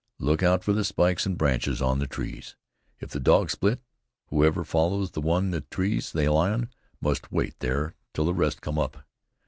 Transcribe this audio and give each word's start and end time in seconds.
Look 0.17 0.41
out 0.41 0.63
for 0.63 0.73
the 0.73 0.83
spikes 0.83 1.27
and 1.27 1.37
branches 1.37 1.79
on 1.79 1.99
the 1.99 2.07
trees. 2.07 2.55
If 2.99 3.11
the 3.11 3.19
dogs 3.19 3.51
split, 3.51 3.81
whoever 4.29 4.63
follows 4.63 5.11
the 5.11 5.21
one 5.21 5.51
that 5.51 5.69
trees 5.69 6.11
the 6.11 6.27
lion 6.31 6.69
must 7.01 7.31
wait 7.31 7.53
there 7.59 7.93
till 8.15 8.25
the 8.25 8.33
rest 8.33 8.61
come 8.63 8.79
up. 8.79 9.05